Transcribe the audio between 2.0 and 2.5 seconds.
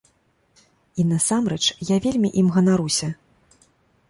вельмі ім